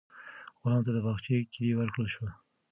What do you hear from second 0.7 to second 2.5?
ته د باغچې کیلي ورکړل شوه.